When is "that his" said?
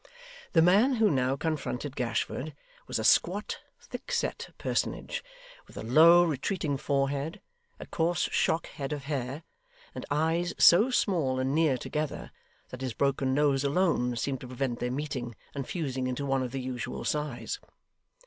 12.69-12.95